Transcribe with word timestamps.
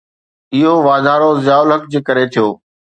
اهو 0.55 0.73
واڌارو 0.87 1.29
ضياءُ 1.45 1.61
الحق 1.63 1.83
جي 1.91 1.99
ڪري 2.07 2.25
ٿيو؟ 2.33 2.47